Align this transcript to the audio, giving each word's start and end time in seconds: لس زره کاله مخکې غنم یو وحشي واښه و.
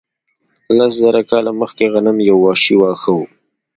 لس 0.77 0.91
زره 1.03 1.21
کاله 1.29 1.51
مخکې 1.61 1.85
غنم 1.93 2.17
یو 2.29 2.37
وحشي 2.43 2.75
واښه 2.77 3.11
و. 3.17 3.19